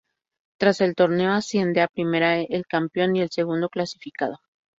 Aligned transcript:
Tras 0.57 0.81
el 0.81 0.95
torneo 0.95 1.29
asciende 1.31 1.79
a 1.81 1.87
Primera 1.87 2.39
el 2.39 2.65
campeón 2.65 3.15
y 3.15 3.21
el 3.21 3.29
segundo 3.29 3.69
clasificado. 3.69 4.39